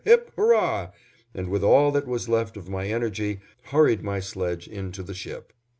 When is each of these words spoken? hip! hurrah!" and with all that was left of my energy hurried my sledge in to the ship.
hip! 0.03 0.31
hurrah!" 0.35 0.89
and 1.35 1.47
with 1.47 1.63
all 1.63 1.91
that 1.91 2.07
was 2.07 2.27
left 2.27 2.57
of 2.57 2.67
my 2.67 2.87
energy 2.87 3.39
hurried 3.65 4.01
my 4.01 4.19
sledge 4.19 4.67
in 4.67 4.91
to 4.91 5.03
the 5.03 5.13
ship. 5.13 5.53